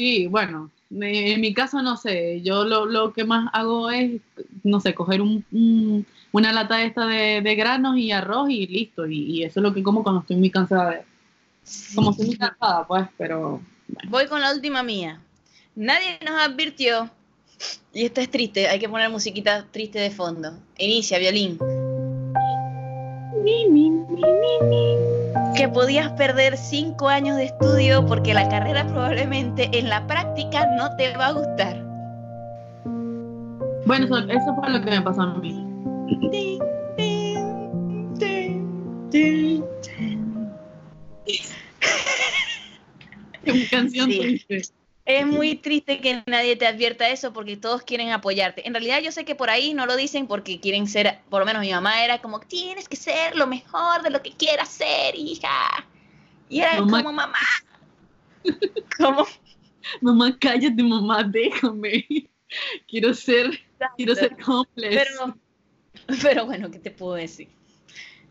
[0.00, 4.20] Sí, bueno, en mi caso no sé, yo lo, que más hago es,
[4.62, 9.06] no sé, coger un una lata esta de, granos y arroz y listo.
[9.06, 10.90] Y, eso es lo que como cuando estoy muy cansada.
[10.90, 11.02] De,
[11.94, 13.60] como estoy muy cansada, pues, pero...
[14.08, 15.20] Voy con la última mía.
[15.74, 17.10] Nadie nos advirtió,
[17.92, 20.58] y esto es triste, hay que poner musiquita triste de fondo.
[20.78, 21.58] Inicia, violín.
[25.60, 30.96] Que podías perder cinco años de estudio porque la carrera probablemente en la práctica no
[30.96, 31.84] te va a gustar.
[33.84, 35.66] Bueno, eso, eso fue lo que me pasó a mí.
[43.70, 44.08] canción
[45.04, 48.66] Es muy triste que nadie te advierta eso porque todos quieren apoyarte.
[48.66, 51.46] En realidad yo sé que por ahí no lo dicen porque quieren ser, por lo
[51.46, 55.14] menos mi mamá era como, tienes que ser lo mejor de lo que quieras ser,
[55.16, 55.86] hija.
[56.48, 57.38] Y era como, mamá.
[58.98, 59.26] ¿Cómo?
[60.00, 62.06] Mamá, cállate, mamá, déjame.
[62.88, 63.60] Quiero ser,
[63.96, 65.04] quiero ser complejo.
[65.04, 65.34] Pero
[66.22, 67.48] Pero bueno, ¿qué te puedo decir?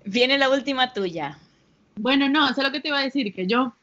[0.06, 1.38] Viene la última tuya.
[1.96, 3.74] Bueno, no, eso es lo que te iba a decir, que yo,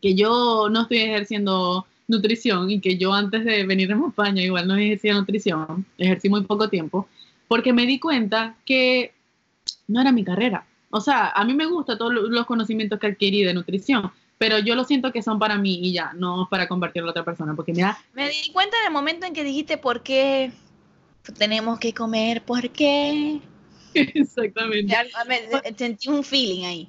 [0.00, 4.66] que yo no estoy ejerciendo nutrición y que yo antes de venir a España igual
[4.66, 7.06] no ejercía nutrición, ejercí muy poco tiempo,
[7.46, 9.12] porque me di cuenta que
[9.86, 10.66] no era mi carrera.
[10.90, 14.74] O sea, a mí me gustan todos los conocimientos que adquirí de nutrición, pero yo
[14.74, 17.72] lo siento que son para mí y ya, no para compartirlo a otra persona, porque
[17.72, 17.98] mira...
[18.14, 20.50] Me di cuenta en el momento en que dijiste por qué
[21.36, 23.40] tenemos que comer, por qué...
[23.94, 24.94] Exactamente.
[25.76, 26.88] sentí un feeling ahí.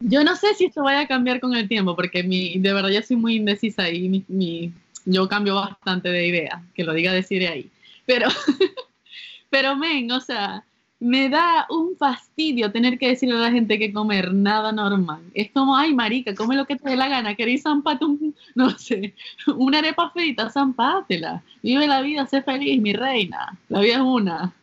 [0.00, 2.90] Yo no sé si esto vaya a cambiar con el tiempo, porque mi, de verdad
[2.90, 4.72] yo soy muy indecisa y mi, mi,
[5.04, 7.70] yo cambio bastante de idea, que lo diga decir ahí.
[8.04, 8.28] Pero,
[9.50, 10.64] pero men, o sea,
[10.98, 15.22] me da un fastidio tener que decirle a la gente que comer nada normal.
[15.34, 17.34] Es como, ay, marica, come lo que te dé la gana.
[17.34, 19.14] ¿Queréis zampate un, no sé,
[19.46, 20.50] una arepa frita?
[20.50, 21.42] Zampátela.
[21.62, 23.58] Vive la vida, sé feliz, mi reina.
[23.68, 24.54] La vida es una.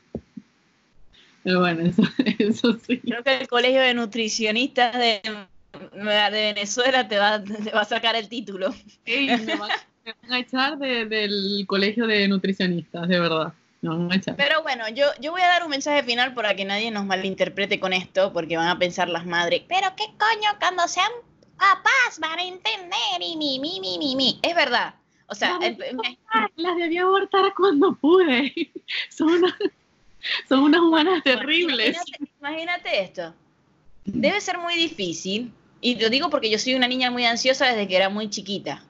[1.44, 1.92] Pero bueno,
[2.40, 3.00] eso, sí.
[3.00, 5.22] Creo que el colegio de nutricionistas de,
[5.94, 8.74] de Venezuela te va, te va, a sacar el título.
[9.06, 9.72] me, van,
[10.30, 13.54] a echar del colegio de nutricionistas, de verdad.
[14.38, 17.82] Pero bueno, yo, yo voy a dar un mensaje final para que nadie nos malinterprete
[17.82, 21.12] con esto, porque van a pensar las madres, pero qué coño, cuando sean
[21.58, 24.40] papás van a entender y mi, mi, mi, mi, mi.
[24.42, 24.96] Es verdad.
[25.28, 25.60] O sea,
[26.56, 28.54] las debí abortar cuando pude.
[29.10, 29.42] Son
[30.50, 31.98] son unas humanas terribles.
[32.40, 33.34] Imagínate, esto.
[34.06, 37.88] Debe ser muy difícil, y lo digo porque yo soy una niña muy ansiosa desde
[37.88, 38.84] que era muy chiquita.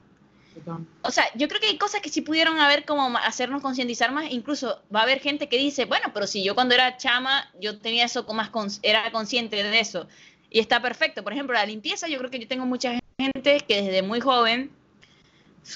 [1.02, 4.30] O sea, yo creo que hay cosas que sí pudieron haber como hacernos concientizar más.
[4.30, 7.78] Incluso va a haber gente que dice, bueno, pero si yo cuando era chama, yo
[7.78, 10.06] tenía eso como más, era consciente de eso.
[10.50, 11.24] Y está perfecto.
[11.24, 14.70] Por ejemplo, la limpieza, yo creo que yo tengo mucha gente que desde muy joven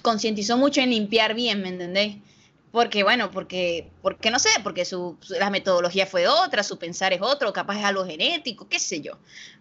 [0.02, 2.16] concientizó mucho en limpiar bien, ¿me entendéis?
[2.70, 7.22] Porque, bueno, porque, porque no sé, porque su, la metodología fue otra, su pensar es
[7.22, 9.18] otro, capaz es algo genético, qué sé yo.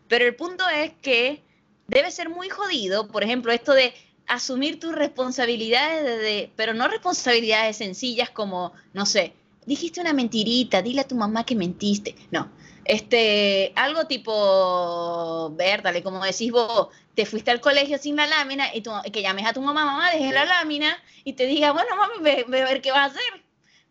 [0.07, 1.41] Pero el punto es que
[1.87, 3.93] debe ser muy jodido, por ejemplo, esto de
[4.27, 9.33] asumir tus responsabilidades, de, pero no responsabilidades sencillas como, no sé,
[9.65, 12.15] dijiste una mentirita, dile a tu mamá que mentiste.
[12.31, 12.49] No,
[12.87, 18.81] este, algo tipo, dale, como decís vos, te fuiste al colegio sin la lámina y
[19.11, 22.45] que llames a tu mamá, mamá, deje la lámina y te diga, bueno, mami, ve,
[22.47, 23.43] ve, a ver qué vas a hacer,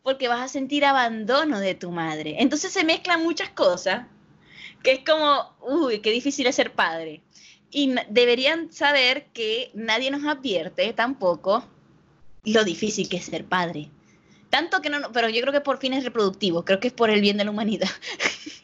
[0.02, 2.36] porque vas a sentir abandono de tu madre.
[2.38, 4.06] Entonces se mezclan muchas cosas,
[4.82, 7.22] que es como, uy, qué difícil es ser padre.
[7.70, 11.64] Y deberían saber que nadie nos advierte tampoco
[12.44, 13.90] lo difícil que es ser padre.
[14.48, 17.20] Tanto que no, pero yo creo que por fines reproductivos, creo que es por el
[17.20, 17.90] bien de la humanidad.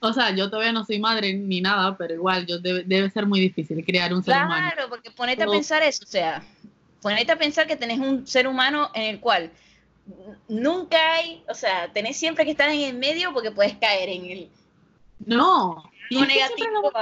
[0.00, 3.40] O sea, yo todavía no soy madre ni nada, pero igual yo debe, ser muy
[3.40, 4.70] difícil crear un ser humano.
[4.72, 6.42] Claro, porque ponete a pensar eso, o sea,
[7.02, 9.50] ponete a pensar que tenés un ser humano en el cual
[10.48, 14.24] nunca hay, o sea, tenés siempre que estar en el medio porque puedes caer en
[14.26, 14.48] el...
[15.24, 16.92] No, negativo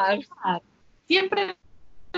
[1.07, 1.57] siempre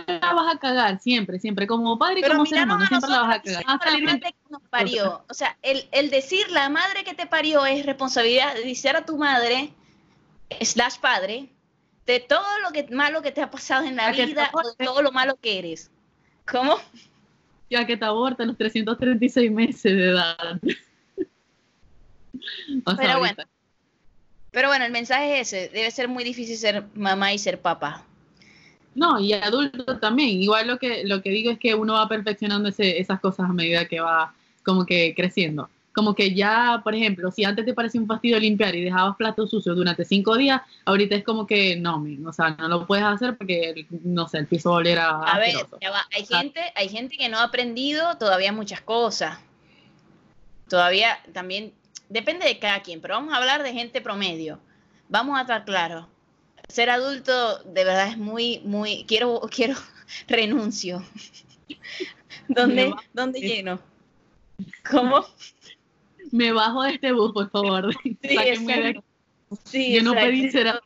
[0.07, 3.37] la vas a cagar, siempre, siempre, como padre y como ser humano, siempre la vas
[3.37, 3.65] a cagar.
[3.67, 5.25] La madre que nos parió.
[5.29, 9.05] O sea, el, el, decir la madre que te parió es responsabilidad de decir a
[9.05, 9.73] tu madre,
[10.61, 11.49] slash padre,
[12.07, 15.03] de todo lo que malo que te ha pasado en la vida o de todo
[15.03, 15.91] lo malo que eres.
[16.51, 16.79] ¿Cómo?
[17.69, 20.61] Ya que te aborta a los 336 meses de edad.
[22.97, 23.43] pero bueno.
[24.53, 28.05] Pero bueno, el mensaje es ese, debe ser muy difícil ser mamá y ser papá.
[28.95, 30.41] No, y adulto también.
[30.41, 33.87] Igual lo que, lo que digo es que uno va perfeccionando esas cosas a medida
[33.87, 35.69] que va como que creciendo.
[35.97, 39.51] Como que ya, por ejemplo, si antes te parecía un fastidio limpiar y dejabas platos
[39.51, 43.37] sucios durante cinco días, ahorita es como que no, o sea, no lo puedes hacer
[43.37, 45.23] porque, no sé, el piso va a oler a...
[45.23, 45.55] A ver,
[46.15, 49.39] Hay, gente, hay gente que no ha aprendido todavía muchas cosas.
[50.69, 51.73] Todavía también,
[52.11, 54.61] depende de cada quien, pero vamos a hablar de gente promedio.
[55.09, 56.07] Vamos a estar claros
[56.69, 59.75] ser adulto de verdad es muy, muy, quiero, quiero,
[60.29, 61.05] renuncio.
[62.49, 63.81] ¿Dónde, ¿dónde lleno?
[64.91, 65.27] ¿Cómo?
[66.33, 67.95] Me bajo de este bus, por favor.
[69.65, 70.81] Sí, Yo no pedí ser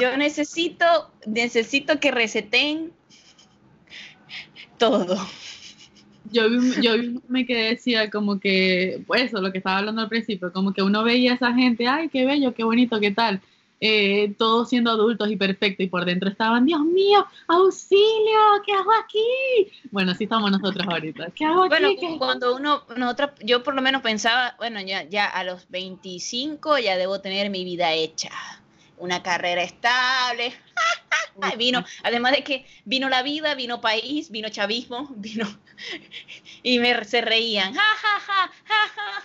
[0.00, 0.84] Yo necesito,
[1.26, 2.92] necesito que reseten
[4.78, 5.16] todo.
[6.30, 6.48] Yo
[6.80, 6.92] yo
[7.28, 10.82] me que decía como que, pues eso, lo que estaba hablando al principio, como que
[10.82, 13.40] uno veía a esa gente, ay, qué bello, qué bonito, qué tal
[13.80, 18.90] eh, todos siendo adultos y perfectos, y por dentro estaban, Dios mío, auxilio, ¿qué hago
[19.02, 19.70] aquí?
[19.90, 21.30] Bueno, así estamos nosotros ahorita.
[21.34, 21.68] ¿Qué hago aquí?
[21.98, 26.78] Bueno, cuando uno, nosotros, yo por lo menos pensaba, bueno, ya, ya a los 25
[26.78, 28.30] ya debo tener mi vida hecha,
[28.98, 30.52] una carrera estable.
[31.58, 35.46] vino, además de que vino la vida, vino país, vino chavismo, vino
[36.62, 37.74] y me se reían.
[37.84, 38.50] Ja, ja,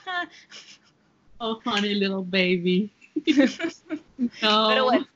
[0.06, 0.30] ja,
[1.42, 2.92] Oh, funny little baby.
[4.42, 5.08] Pero bueno.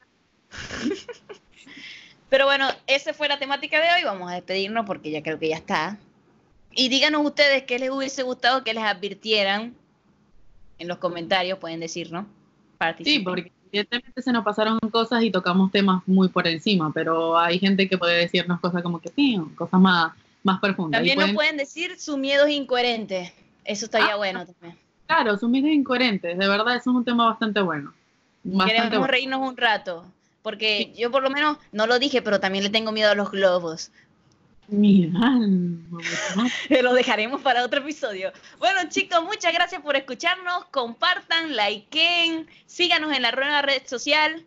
[2.30, 4.04] Pero bueno, esa fue la temática de hoy.
[4.04, 5.98] Vamos a despedirnos porque ya creo que ya está.
[6.72, 9.76] Y díganos ustedes qué les hubiese gustado que les advirtieran
[10.80, 12.28] en los comentarios, pueden decir, ¿no?
[13.04, 17.60] Sí, porque evidentemente se nos pasaron cosas y tocamos temas muy por encima, pero hay
[17.60, 21.00] gente que puede decirnos cosas como que sí, cosas más, más profundas.
[21.00, 23.34] También nos pueden decir su miedo es incoherente.
[23.64, 24.78] Eso estaría ah, bueno también.
[25.14, 26.38] Claro, sus miedos incoherentes.
[26.38, 27.94] De verdad, eso es un tema bastante bueno.
[28.66, 30.06] Queremos reírnos un rato.
[30.42, 33.32] Porque yo por lo menos no lo dije, pero también le tengo miedo a los
[33.32, 33.92] globos.
[34.68, 35.12] Mira,
[36.82, 38.32] lo dejaremos para otro episodio.
[38.60, 40.66] Bueno, chicos, muchas gracias por escucharnos.
[40.72, 44.44] Compartan, likeen, síganos en la nueva red social.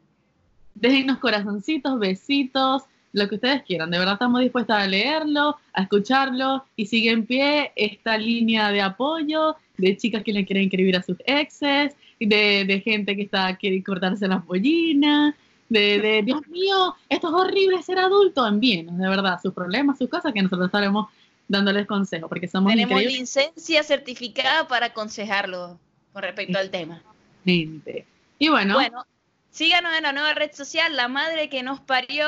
[0.74, 3.90] Déjennos corazoncitos, besitos, lo que ustedes quieran.
[3.90, 8.82] De verdad estamos dispuestos a leerlo, a escucharlo y sigue en pie esta línea de
[8.82, 13.56] apoyo de chicas que le quieren escribir a sus exes, de, de gente que está
[13.56, 15.34] quiere cortarse las pollinas
[15.68, 20.32] de, Dios mío, esto es horrible ser adulto, envíenos de verdad sus problemas, sus cosas,
[20.32, 21.08] que nosotros estaremos
[21.48, 25.78] dándoles consejos, porque somos Tenemos licencia certificada para aconsejarlo
[26.12, 27.02] con respecto al tema.
[27.44, 28.74] Y bueno.
[28.74, 29.06] Bueno,
[29.50, 32.26] síganos en la nueva red social, La Madre que nos parió,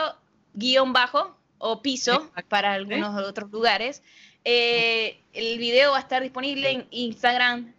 [0.55, 4.03] guion bajo o piso para algunos otros lugares.
[4.45, 7.75] Eh, el video va a estar disponible en Instagram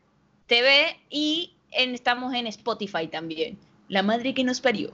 [0.48, 3.58] TV y estamos en Spotify también.
[3.88, 4.92] La Madre que nos parió.